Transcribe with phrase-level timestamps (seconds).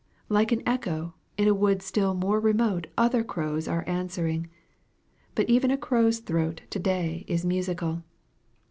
[0.29, 4.47] Like an echo, in a wood still more remote other crows are answering.
[5.35, 8.01] But even a crow's throat to day is musical.